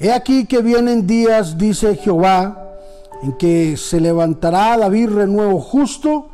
[0.00, 2.76] He aquí que vienen días, dice Jehová,
[3.24, 6.28] en que se levantará David renuevo justo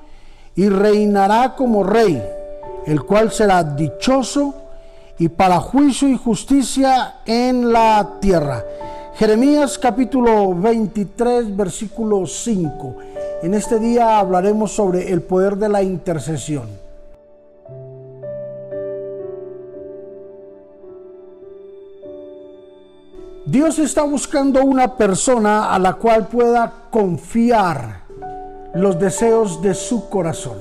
[0.55, 2.23] y reinará como rey,
[2.85, 4.55] el cual será dichoso
[5.19, 8.63] y para juicio y justicia en la tierra.
[9.15, 12.97] Jeremías capítulo 23, versículo 5.
[13.45, 16.84] En este día hablaremos sobre el poder de la intercesión.
[23.47, 28.05] Dios está buscando una persona a la cual pueda confiar
[28.75, 30.57] los deseos de su corazón.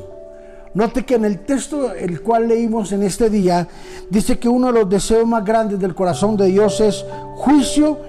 [0.74, 3.68] Note que en el texto el cual leímos en este día
[4.10, 7.06] dice que uno de los deseos más grandes del corazón de Dios es
[7.36, 8.00] juicio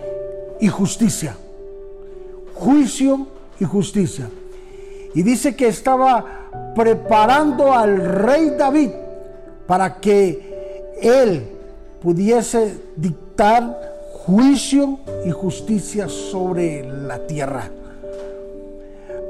[0.60, 1.36] y justicia.
[2.54, 3.28] Juicio
[3.60, 4.28] y justicia.
[5.14, 8.90] Y dice que estaba preparando al rey David
[9.68, 11.46] para que él
[12.02, 13.93] pudiese dictar
[14.24, 17.70] juicio y justicia sobre la tierra.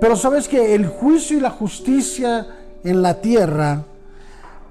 [0.00, 2.46] Pero sabes que el juicio y la justicia
[2.84, 3.82] en la tierra,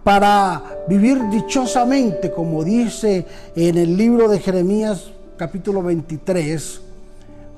[0.03, 3.25] para vivir dichosamente, como dice
[3.55, 6.81] en el libro de Jeremías capítulo 23,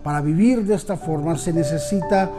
[0.03, 2.31] para vivir de esta forma se necesita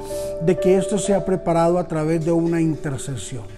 [0.45, 3.56] de que esto sea preparado a través de una intercesión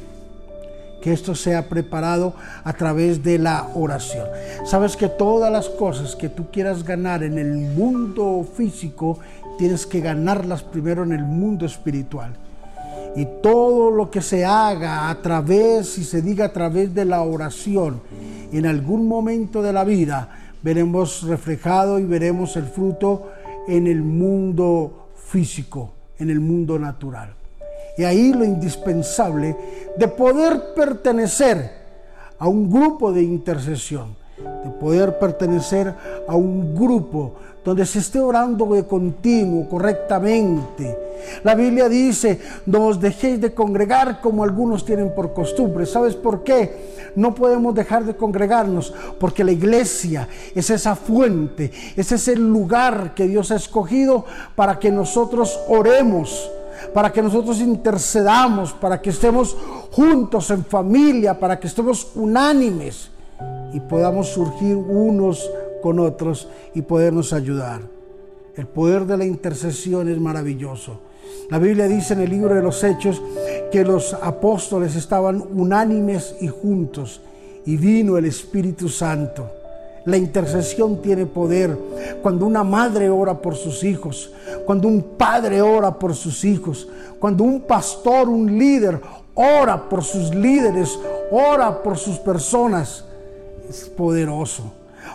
[1.00, 4.26] que esto sea preparado a través de la oración.
[4.64, 9.18] Sabes que todas las cosas que tú quieras ganar en el mundo físico,
[9.58, 12.32] tienes que ganarlas primero en el mundo espiritual.
[13.16, 17.22] Y todo lo que se haga a través y se diga a través de la
[17.22, 18.00] oración,
[18.52, 20.28] en algún momento de la vida,
[20.62, 23.30] veremos reflejado y veremos el fruto
[23.66, 27.37] en el mundo físico, en el mundo natural.
[27.98, 29.56] Y ahí lo indispensable
[29.96, 31.70] de poder pertenecer
[32.38, 34.16] a un grupo de intercesión,
[34.64, 35.92] de poder pertenecer
[36.28, 40.96] a un grupo donde se esté orando de continuo, correctamente.
[41.42, 45.84] La Biblia dice, no os dejéis de congregar como algunos tienen por costumbre.
[45.84, 47.10] ¿Sabes por qué?
[47.16, 53.12] No podemos dejar de congregarnos porque la iglesia es esa fuente, ese es el lugar
[53.14, 56.48] que Dios ha escogido para que nosotros oremos
[56.92, 59.56] para que nosotros intercedamos, para que estemos
[59.92, 63.10] juntos en familia, para que estemos unánimes
[63.72, 65.50] y podamos surgir unos
[65.82, 67.80] con otros y podernos ayudar.
[68.56, 71.00] El poder de la intercesión es maravilloso.
[71.50, 73.22] La Biblia dice en el libro de los Hechos
[73.70, 77.20] que los apóstoles estaban unánimes y juntos
[77.64, 79.57] y vino el Espíritu Santo
[80.04, 81.76] la intercesión tiene poder.
[82.22, 84.32] Cuando una madre ora por sus hijos,
[84.64, 86.88] cuando un padre ora por sus hijos,
[87.18, 89.00] cuando un pastor, un líder
[89.34, 90.98] ora por sus líderes,
[91.30, 93.04] ora por sus personas,
[93.68, 94.72] es poderoso.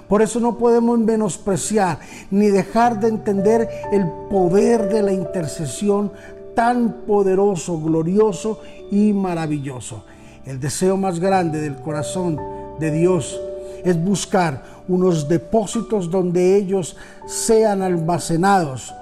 [0.08, 2.00] Por eso no podemos menospreciar
[2.32, 6.12] ni dejar de entender el poder de la intercesión
[6.56, 8.62] tan poderoso, glorioso
[8.92, 10.04] y maravilloso.
[10.46, 12.40] El deseo más grande del corazón
[12.80, 13.40] de Dios
[13.84, 18.94] es buscar unos depósitos donde ellos sean almacenados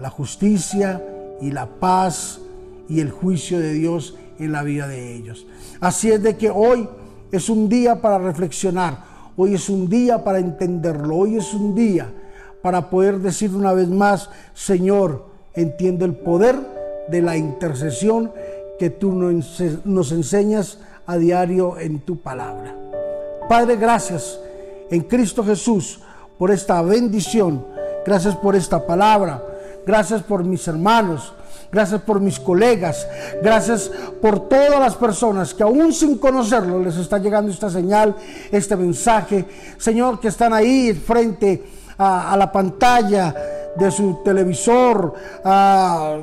[0.00, 1.02] la justicia
[1.40, 2.40] y la paz
[2.88, 5.46] y el juicio de Dios en la vida de ellos.
[5.80, 6.88] Así es de que hoy
[7.32, 9.04] es un día para reflexionar,
[9.36, 12.12] hoy es un día para entenderlo, hoy es un día
[12.62, 16.56] para poder decir una vez más, Señor, entiendo el poder
[17.08, 18.32] de la intercesión
[18.78, 22.87] que tú nos enseñas a diario en tu palabra.
[23.48, 24.38] Padre, gracias
[24.90, 26.00] en Cristo Jesús
[26.38, 27.64] por esta bendición.
[28.04, 29.42] Gracias por esta palabra.
[29.86, 31.32] Gracias por mis hermanos.
[31.70, 33.06] Gracias por mis colegas.
[33.42, 33.90] Gracias
[34.22, 38.14] por todas las personas que aún sin conocerlo les está llegando esta señal,
[38.50, 39.44] este mensaje.
[39.76, 41.64] Señor, que están ahí frente
[41.98, 43.34] a, la pantalla
[43.78, 45.14] de su televisor,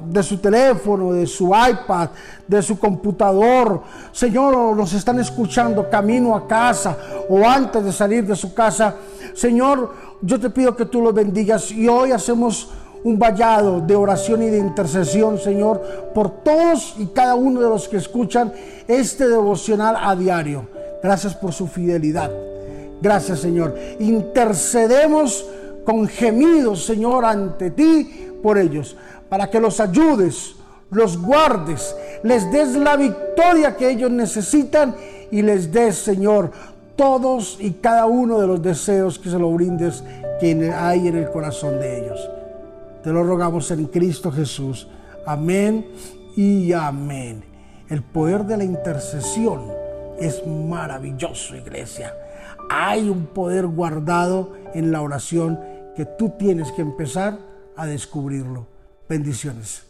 [0.05, 2.09] de su teléfono, de su iPad,
[2.47, 3.81] de su computador.
[4.11, 6.97] Señor, nos están escuchando camino a casa
[7.29, 8.95] o antes de salir de su casa.
[9.33, 12.69] Señor, yo te pido que tú los bendigas y hoy hacemos
[13.03, 15.79] un vallado de oración y de intercesión, Señor,
[16.13, 18.51] por todos y cada uno de los que escuchan
[18.87, 20.67] este devocional a diario.
[21.03, 22.31] Gracias por su fidelidad.
[23.01, 23.75] Gracias, Señor.
[23.99, 25.45] Intercedemos
[25.85, 28.97] con gemidos, Señor, ante ti por ellos,
[29.29, 30.55] para que los ayudes,
[30.91, 34.95] los guardes, les des la victoria que ellos necesitan
[35.31, 36.51] y les des, Señor,
[36.95, 40.03] todos y cada uno de los deseos que se lo brindes
[40.39, 42.29] que hay en el corazón de ellos.
[43.03, 44.87] Te lo rogamos en Cristo Jesús.
[45.25, 45.85] Amén
[46.35, 47.43] y amén.
[47.89, 49.71] El poder de la intercesión
[50.19, 52.13] es maravilloso, iglesia.
[52.69, 55.59] Hay un poder guardado en la oración
[55.95, 57.39] que tú tienes que empezar
[57.75, 58.67] a descubrirlo.
[59.07, 59.83] Bendiciones.